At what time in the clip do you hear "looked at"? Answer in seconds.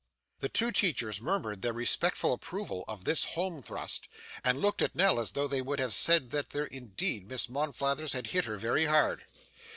4.59-4.95